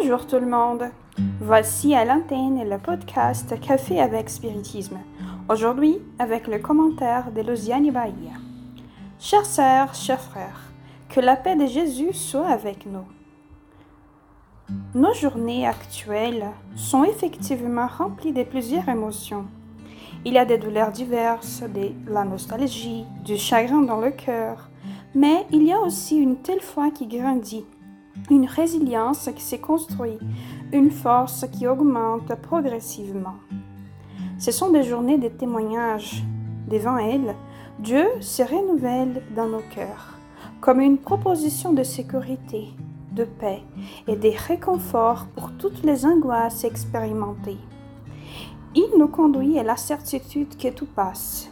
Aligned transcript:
Bonjour 0.00 0.26
tout 0.26 0.38
le 0.38 0.46
monde. 0.46 0.84
Voici 1.40 1.92
à 1.92 2.04
l'antenne 2.04 2.68
le 2.68 2.78
podcast 2.78 3.58
Café 3.60 4.00
avec 4.00 4.30
Spiritisme. 4.30 4.98
Aujourd'hui, 5.48 5.98
avec 6.20 6.46
le 6.46 6.60
commentaire 6.60 7.32
de 7.32 7.40
Luciani 7.40 7.90
Bahia. 7.90 8.36
Chères 9.18 9.46
sœurs, 9.46 9.94
chers 9.94 10.20
frères, 10.20 10.70
que 11.08 11.20
la 11.20 11.34
paix 11.34 11.56
de 11.56 11.66
Jésus 11.66 12.12
soit 12.12 12.46
avec 12.46 12.86
nous. 12.86 13.06
Nos 14.94 15.14
journées 15.14 15.66
actuelles 15.66 16.46
sont 16.76 17.02
effectivement 17.02 17.88
remplies 17.88 18.32
de 18.32 18.44
plusieurs 18.44 18.88
émotions. 18.88 19.46
Il 20.24 20.34
y 20.34 20.38
a 20.38 20.44
des 20.44 20.58
douleurs 20.58 20.92
diverses, 20.92 21.62
de 21.62 21.90
la 22.06 22.24
nostalgie, 22.24 23.04
du 23.24 23.36
chagrin 23.36 23.82
dans 23.82 24.00
le 24.00 24.12
cœur, 24.12 24.68
mais 25.14 25.44
il 25.50 25.64
y 25.64 25.72
a 25.72 25.80
aussi 25.80 26.18
une 26.18 26.36
telle 26.36 26.60
foi 26.60 26.92
qui 26.92 27.08
grandit 27.08 27.64
une 28.30 28.46
résilience 28.46 29.30
qui 29.34 29.42
s'est 29.42 29.60
construite, 29.60 30.20
une 30.72 30.90
force 30.90 31.46
qui 31.50 31.66
augmente 31.66 32.34
progressivement. 32.42 33.36
Ce 34.38 34.52
sont 34.52 34.70
des 34.70 34.84
journées 34.84 35.18
de 35.18 35.28
témoignages. 35.28 36.22
Devant 36.68 36.98
elles, 36.98 37.34
Dieu 37.78 38.06
se 38.20 38.42
renouvelle 38.42 39.22
dans 39.34 39.48
nos 39.48 39.62
cœurs, 39.74 40.18
comme 40.60 40.80
une 40.80 40.98
proposition 40.98 41.72
de 41.72 41.82
sécurité, 41.82 42.68
de 43.12 43.24
paix 43.24 43.62
et 44.06 44.16
de 44.16 44.30
réconfort 44.46 45.26
pour 45.34 45.52
toutes 45.52 45.82
les 45.82 46.04
angoisses 46.04 46.64
expérimentées. 46.64 47.58
Il 48.74 48.90
nous 48.98 49.08
conduit 49.08 49.58
à 49.58 49.62
la 49.62 49.76
certitude 49.76 50.56
que 50.56 50.68
tout 50.68 50.86
passe. 50.86 51.50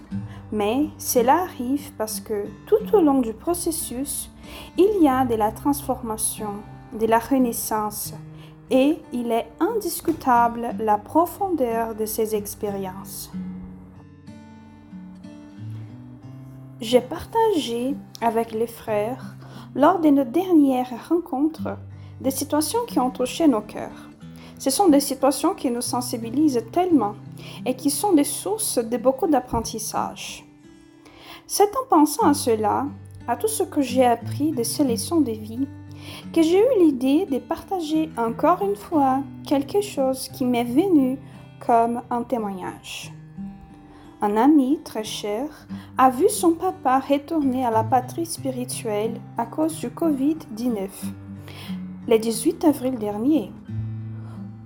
Mais 0.53 0.89
cela 0.99 1.43
arrive 1.43 1.93
parce 1.99 2.21
que 2.21 2.45
tout 2.67 2.95
au 2.95 3.01
long 3.01 3.21
du 3.21 3.33
processus, 3.33 4.31
il 4.79 5.03
y 5.03 5.09
a 5.09 5.25
de 5.25 5.35
la 5.35 5.51
transformation, 5.51 6.63
de 6.93 7.07
la 7.07 7.19
renaissance, 7.19 8.15
et 8.71 8.99
il 9.13 9.31
est 9.31 9.49
indiscutable 9.61 10.71
la 10.79 10.99
profondeur 10.99 11.95
de 11.95 12.07
ces 12.07 12.35
expériences. 12.35 13.31
J'ai 16.81 17.01
partagé 17.01 17.95
avec 18.21 18.53
les 18.53 18.67
frères, 18.67 19.37
lors 19.75 20.01
de 20.01 20.09
nos 20.09 20.25
dernières 20.25 21.09
rencontres, 21.09 21.77
des 22.21 22.31
situations 22.31 22.85
qui 22.87 22.99
ont 22.99 23.11
touché 23.11 23.47
nos 23.47 23.61
cœurs. 23.61 24.09
Ce 24.59 24.71
sont 24.71 24.89
des 24.89 25.01
situations 25.01 25.55
qui 25.55 25.71
nous 25.71 25.83
sensibilisent 25.83 26.65
tellement 26.73 27.15
et 27.65 27.75
qui 27.75 27.91
sont 27.91 28.13
des 28.13 28.25
sources 28.25 28.79
de 28.79 28.97
beaucoup 28.97 29.27
d'apprentissage. 29.27 30.45
C'est 31.47 31.77
en 31.77 31.87
pensant 31.89 32.27
à 32.27 32.35
cela, 32.35 32.87
à 33.29 33.37
tout 33.37 33.49
ce 33.49 33.63
que 33.63 33.83
j'ai 33.83 34.05
appris 34.05 34.53
de 34.53 34.63
ces 34.63 34.85
leçons 34.85 35.21
de 35.21 35.33
vie, 35.33 35.69
que 36.33 36.43
j'ai 36.43 36.59
eu 36.59 36.79
l'idée 36.81 37.27
de 37.27 37.39
partager 37.39 38.11
encore 38.17 38.63
une 38.63 38.77
fois 38.77 39.23
quelque 39.47 39.81
chose 39.81 40.29
qui 40.29 40.45
m'est 40.45 40.65
venu 40.65 41.19
comme 41.65 42.03
un 42.11 42.23
témoignage. 42.23 43.13
Un 44.23 44.37
ami 44.37 44.81
très 44.83 45.05
cher 45.05 45.47
a 45.99 46.09
vu 46.11 46.29
son 46.29 46.53
papa 46.53 47.01
retourner 47.01 47.65
à 47.65 47.71
la 47.71 47.85
patrie 47.85 48.27
spirituelle 48.27 49.21
à 49.37 49.45
cause 49.45 49.79
du 49.79 49.89
Covid-19 49.89 50.89
le 52.09 52.19
18 52.19 52.65
avril 52.65 52.95
dernier. 52.99 53.53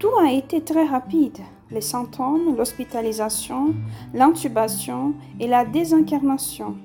Tout 0.01 0.17
a 0.19 0.33
été 0.33 0.63
très 0.63 0.87
rapide. 0.87 1.37
Les 1.71 1.83
symptômes, 1.83 2.57
l'hospitalisation, 2.57 3.75
l'intubation 4.15 5.13
et 5.39 5.47
la 5.47 5.67
désincarnation. 5.67 6.77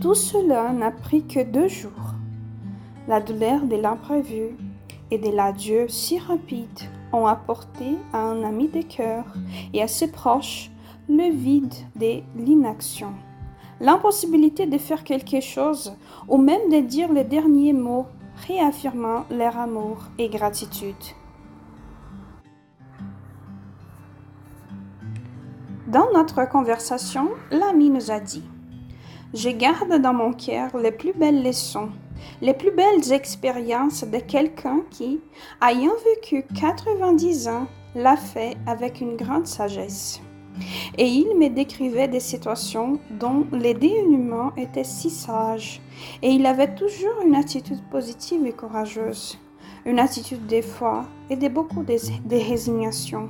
Tout 0.00 0.16
cela 0.16 0.72
n'a 0.72 0.90
pris 0.90 1.24
que 1.24 1.44
deux 1.44 1.68
jours. 1.68 2.16
La 3.06 3.20
douleur 3.20 3.62
de 3.62 3.76
l'imprévu 3.76 4.56
et 5.12 5.18
de 5.18 5.30
l'adieu 5.30 5.86
si 5.86 6.18
rapide 6.18 6.80
ont 7.12 7.28
apporté 7.28 7.96
à 8.12 8.18
un 8.18 8.42
ami 8.42 8.66
de 8.66 8.82
cœur 8.82 9.24
et 9.72 9.80
à 9.80 9.86
ses 9.86 10.10
proches 10.10 10.72
le 11.08 11.30
vide 11.30 11.74
de 11.94 12.20
l'inaction, 12.34 13.12
l'impossibilité 13.80 14.66
de 14.66 14.78
faire 14.78 15.04
quelque 15.04 15.40
chose 15.40 15.96
ou 16.26 16.38
même 16.38 16.68
de 16.68 16.80
dire 16.80 17.12
les 17.12 17.22
derniers 17.22 17.74
mots 17.74 18.06
réaffirmant 18.48 19.24
leur 19.30 19.56
amour 19.56 19.98
et 20.18 20.28
gratitude. 20.28 21.14
Dans 25.94 26.10
notre 26.12 26.48
conversation, 26.48 27.28
l'ami 27.52 27.88
nous 27.88 28.10
a 28.10 28.18
dit 28.18 28.42
Je 29.32 29.48
garde 29.48 30.02
dans 30.02 30.12
mon 30.12 30.32
cœur 30.32 30.76
les 30.76 30.90
plus 30.90 31.12
belles 31.12 31.44
leçons, 31.44 31.90
les 32.42 32.52
plus 32.52 32.72
belles 32.72 33.12
expériences 33.12 34.02
de 34.02 34.18
quelqu'un 34.18 34.80
qui, 34.90 35.20
ayant 35.62 35.92
vécu 36.04 36.44
90 36.58 37.46
ans, 37.46 37.68
l'a 37.94 38.16
fait 38.16 38.56
avec 38.66 39.00
une 39.00 39.14
grande 39.14 39.46
sagesse. 39.46 40.20
Et 40.98 41.06
il 41.06 41.38
me 41.38 41.48
décrivait 41.48 42.08
des 42.08 42.18
situations 42.18 42.98
dont 43.10 43.46
les 43.52 43.74
dénouements 43.74 44.52
étaient 44.56 44.82
si 44.82 45.10
sages, 45.10 45.80
et 46.22 46.30
il 46.30 46.44
avait 46.46 46.74
toujours 46.74 47.20
une 47.24 47.36
attitude 47.36 47.88
positive 47.92 48.44
et 48.44 48.52
courageuse, 48.52 49.38
une 49.86 50.00
attitude 50.00 50.48
de 50.48 50.60
foi 50.60 51.04
et 51.30 51.36
de 51.36 51.46
beaucoup 51.46 51.84
de, 51.84 51.94
de 52.28 52.48
résignation, 52.48 53.28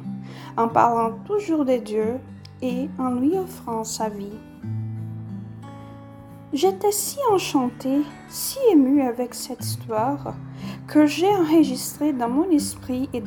en 0.57 0.69
parlant 0.69 1.19
toujours 1.27 1.67
de 1.67 1.77
Dieu 1.77 2.21
et 2.65 2.89
en 2.99 3.11
lui 3.11 3.37
offrant 3.39 3.85
sa 3.85 4.09
vie. 4.09 4.39
J'étais 6.55 6.93
si 6.93 7.19
enchantée, 7.31 8.03
si 8.29 8.59
émue 8.73 9.03
avec 9.03 9.35
cette 9.35 9.61
histoire, 9.61 10.35
que 10.87 11.05
j'ai 11.05 11.29
enregistré 11.29 12.13
dans 12.13 12.29
mon 12.29 12.49
esprit 12.51 13.11
et, 13.13 13.23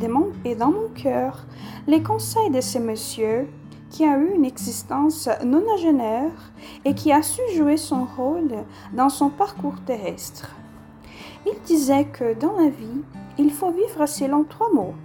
et 0.46 0.56
dans 0.56 0.72
mon 0.72 0.90
cœur 0.96 1.46
les 1.88 2.02
conseils 2.02 2.50
de 2.50 2.62
ce 2.62 2.80
monsieur 2.80 3.48
qui 3.92 4.06
a 4.06 4.18
eu 4.18 4.34
une 4.34 4.46
existence 4.46 5.30
nonagénaire 5.46 6.52
et 6.84 6.96
qui 6.96 7.12
a 7.12 7.22
su 7.22 7.42
jouer 7.56 7.78
son 7.78 8.06
rôle 8.06 8.66
dans 8.94 9.10
son 9.10 9.30
parcours 9.30 9.80
terrestre. 9.86 10.56
Il 11.46 11.60
disait 11.66 12.06
que 12.06 12.34
dans 12.34 12.54
la 12.54 12.70
vie, 12.70 13.04
il 13.38 13.52
faut 13.52 13.72
vivre 13.72 14.06
selon 14.08 14.44
trois 14.44 14.74
mots 14.74 14.96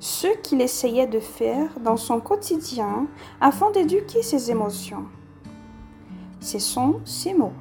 ce 0.00 0.28
qu'il 0.42 0.60
essayait 0.60 1.06
de 1.06 1.20
faire 1.20 1.70
dans 1.80 1.96
son 1.96 2.20
quotidien 2.20 3.06
afin 3.40 3.70
d'éduquer 3.70 4.22
ses 4.22 4.50
émotions. 4.50 5.06
Ce 6.40 6.58
sont 6.58 7.00
ces 7.04 7.34
mots. 7.34 7.52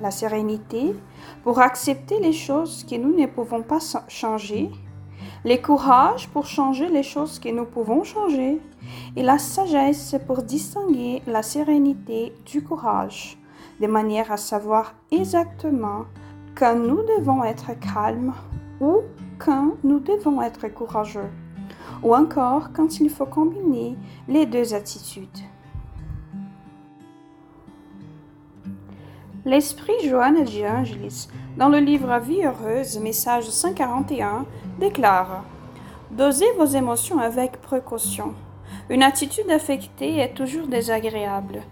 La 0.00 0.10
sérénité 0.10 0.94
pour 1.42 1.60
accepter 1.60 2.18
les 2.20 2.32
choses 2.32 2.84
que 2.84 2.96
nous 2.96 3.14
ne 3.16 3.26
pouvons 3.26 3.62
pas 3.62 3.78
changer, 4.08 4.70
le 5.44 5.56
courage 5.56 6.28
pour 6.28 6.46
changer 6.46 6.88
les 6.88 7.02
choses 7.02 7.38
que 7.38 7.48
nous 7.48 7.64
pouvons 7.64 8.04
changer, 8.04 8.60
et 9.16 9.22
la 9.22 9.38
sagesse 9.38 10.16
pour 10.26 10.42
distinguer 10.42 11.22
la 11.26 11.42
sérénité 11.42 12.34
du 12.44 12.62
courage, 12.62 13.38
de 13.80 13.86
manière 13.86 14.32
à 14.32 14.36
savoir 14.36 14.94
exactement 15.10 16.04
quand 16.54 16.76
nous 16.76 17.02
devons 17.18 17.42
être 17.44 17.78
calmes 17.80 18.34
ou 18.80 19.00
quand 19.38 19.74
nous 19.82 20.00
devons 20.00 20.40
être 20.42 20.68
courageux 20.68 21.30
ou 22.02 22.14
encore 22.14 22.70
quand 22.72 23.00
il 23.00 23.10
faut 23.10 23.26
combiner 23.26 23.96
les 24.28 24.46
deux 24.46 24.74
attitudes. 24.74 25.28
L'esprit 29.44 29.92
Johanna 30.02 30.42
de 30.42 30.66
Angelis, 30.66 31.28
dans 31.56 31.68
le 31.68 31.78
livre 31.78 32.18
Vie 32.18 32.42
heureuse, 32.44 32.98
message 32.98 33.48
141, 33.48 34.44
déclare 34.80 35.44
Dosez 36.10 36.52
vos 36.58 36.64
émotions 36.64 37.18
avec 37.18 37.60
précaution. 37.62 38.34
Une 38.90 39.02
attitude 39.02 39.50
affectée 39.50 40.18
est 40.18 40.34
toujours 40.34 40.66
désagréable, 40.66 41.62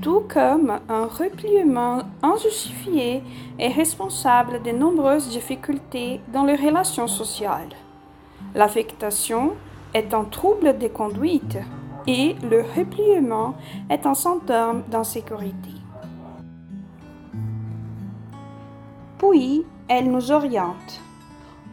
tout 0.00 0.22
comme 0.28 0.78
un 0.88 1.06
repliement 1.06 2.00
injustifié 2.22 3.22
est 3.58 3.68
responsable 3.68 4.62
de 4.62 4.70
nombreuses 4.70 5.28
difficultés 5.28 6.20
dans 6.32 6.44
les 6.44 6.56
relations 6.56 7.06
sociales. 7.06 7.74
L'affectation 8.54 9.52
est 9.94 10.14
un 10.14 10.24
trouble 10.24 10.78
de 10.78 10.88
conduite 10.88 11.58
et 12.06 12.34
le 12.42 12.62
repliement 12.62 13.54
est 13.90 14.06
un 14.06 14.14
symptôme 14.14 14.82
d'insécurité. 14.88 15.70
Puis, 19.18 19.64
elle 19.88 20.10
nous 20.10 20.32
oriente. 20.32 21.00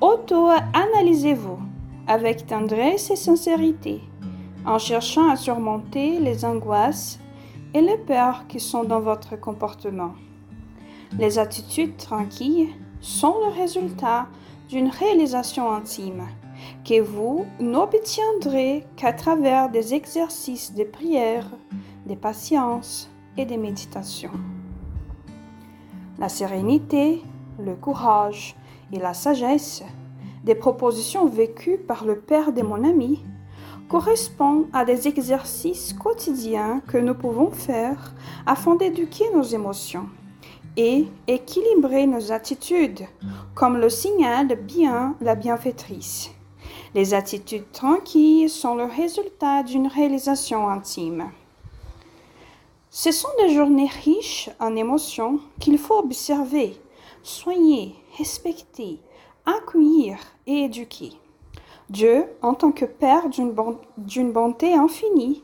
Auto-analysez-vous 0.02 1.60
avec 2.08 2.46
tendresse 2.46 3.12
et 3.12 3.16
sincérité, 3.16 4.02
en 4.66 4.80
cherchant 4.80 5.30
à 5.30 5.36
surmonter 5.36 6.20
les 6.20 6.46
angoisses 6.46 7.20
et 7.74 7.82
les 7.82 7.98
peurs 7.98 8.48
qui 8.48 8.60
sont 8.60 8.84
dans 8.84 9.00
votre 9.00 9.40
comportement. 9.40 10.14
Les 11.18 11.40
attitudes 11.40 11.98
tranquilles 11.98 12.70
sont 13.02 13.36
le 13.46 13.62
résultat 13.62 14.28
d'une 14.70 14.90
réalisation 14.90 15.72
intime 15.72 16.28
que 16.86 17.02
vous 17.02 17.46
n'obtiendrez 17.60 18.86
qu'à 18.96 19.14
travers 19.14 19.70
des 19.70 19.94
exercices 19.94 20.74
de 20.74 20.84
prière, 20.84 21.48
de 22.06 22.16
patience 22.16 23.10
et 23.38 23.46
de 23.46 23.56
méditation. 23.56 24.32
La 26.18 26.30
sérénité, 26.30 27.22
le 27.60 27.76
courage 27.76 28.56
et 28.92 29.00
la 29.00 29.14
sagesse 29.14 29.84
des 30.44 30.56
propositions 30.56 31.28
vécues 31.28 31.78
par 31.78 32.06
le 32.06 32.20
père 32.20 32.52
de 32.54 32.62
mon 32.62 32.84
ami 32.84 33.24
correspond 33.90 34.68
à 34.72 34.86
des 34.86 35.08
exercices 35.08 35.94
quotidiens 35.94 36.82
que 36.88 36.98
nous 36.98 37.16
pouvons 37.16 37.52
faire 37.52 38.14
afin 38.46 38.76
d'éduquer 38.76 39.26
nos 39.36 39.44
émotions 39.44 40.08
et 40.78 41.08
équilibrer 41.28 42.06
nos 42.06 42.32
attitudes, 42.32 43.06
comme 43.56 43.78
le 43.78 43.90
signale 43.90 44.56
bien 44.56 45.16
la 45.20 45.36
bienfaitrice. 45.36 46.32
Les 46.96 47.14
attitudes 47.14 47.72
tranquilles 47.72 48.50
sont 48.50 48.76
le 48.76 48.86
résultat 48.86 49.64
d'une 49.64 49.88
réalisation 49.88 50.68
intime. 50.70 51.32
Ce 52.90 53.12
sont 53.12 53.30
des 53.38 53.54
journées 53.54 53.92
riches 54.04 54.50
en 54.60 54.76
émotions 54.76 55.40
qu'il 55.60 55.78
faut 55.78 56.00
observer, 56.00 56.76
soigner, 57.22 57.94
respecter, 58.18 59.00
accueillir 59.46 60.18
et 60.48 60.64
éduquer. 60.64 61.12
Dieu, 61.92 62.26
en 62.42 62.56
tant 62.56 62.72
que 62.72 62.86
Père 62.86 63.30
d'une 63.30 64.32
bonté 64.32 64.74
infinie, 64.74 65.44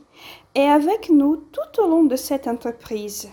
est 0.54 0.68
avec 0.68 1.10
nous 1.10 1.36
tout 1.36 1.80
au 1.80 1.86
long 1.86 2.02
de 2.02 2.16
cette 2.16 2.48
entreprise, 2.48 3.28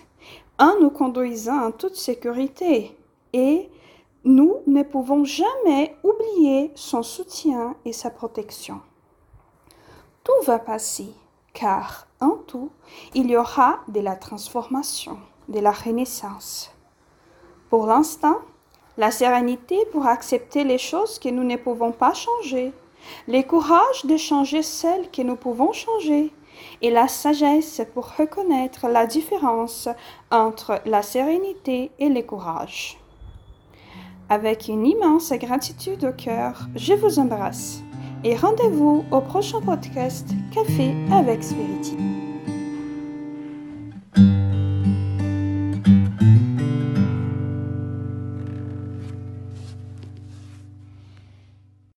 en 0.60 0.80
nous 0.80 0.92
conduisant 0.92 1.68
en 1.68 1.72
toute 1.72 1.96
sécurité, 1.96 2.96
et 3.34 3.70
nous 4.24 4.58
ne 4.68 4.84
pouvons 4.84 5.26
jamais 5.26 5.96
oublier 6.04 6.72
son 6.76 7.04
soutien 7.04 7.76
et 7.86 7.94
sa 7.94 8.10
protection. 8.10 8.82
Tout 10.24 10.46
va 10.46 10.60
passer, 10.60 11.10
car 11.54 12.08
en 12.22 12.38
tout, 12.48 12.72
il 13.14 13.30
y 13.30 13.38
aura 13.38 13.80
de 13.90 14.00
la 14.00 14.16
transformation, 14.16 15.18
de 15.50 15.60
la 15.60 15.72
renaissance. 15.72 16.72
Pour 17.70 17.88
l'instant, 17.88 18.38
la 18.98 19.12
sérénité 19.12 19.86
pour 19.92 20.06
accepter 20.06 20.64
les 20.64 20.78
choses 20.78 21.20
que 21.20 21.30
nous 21.30 21.44
ne 21.44 21.58
pouvons 21.58 21.92
pas 21.92 22.14
changer 22.14 22.72
le 23.28 23.42
courage 23.42 24.06
de 24.06 24.18
changer 24.18 24.64
celles 24.64 25.10
que 25.12 25.22
nous 25.22 25.36
pouvons 25.36 25.72
changer, 25.72 26.32
et 26.82 26.92
la 26.92 27.08
sagesse 27.08 27.82
pour 27.94 28.16
reconnaître 28.16 28.88
la 28.88 29.06
différence 29.06 29.90
entre 30.32 30.82
la 30.86 31.02
sérénité 31.02 31.92
et 32.00 32.10
le 32.10 32.22
courage. 32.22 33.00
Avec 34.34 34.68
une 34.68 34.88
immense 34.88 35.32
gratitude 35.34 36.06
au 36.06 36.12
cœur, 36.12 36.68
je 36.76 36.96
vous 36.96 37.20
embrasse 37.20 37.84
et 38.24 38.36
rendez-vous 38.36 39.06
au 39.12 39.22
prochain 39.22 39.62
podcast 39.62 40.28
Café 40.52 40.92
avec 41.12 41.44
Spiriti. 41.44 41.96